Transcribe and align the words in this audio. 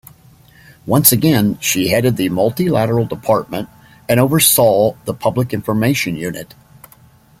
Once 0.87 1.11
again, 1.11 1.59
she 1.59 1.89
headed 1.89 2.17
the 2.17 2.27
multilateral 2.29 3.05
department 3.05 3.69
and 4.09 4.19
oversaw 4.19 4.95
the 5.05 5.13
Public 5.13 5.53
Information 5.53 6.15
Unit. 6.15 6.55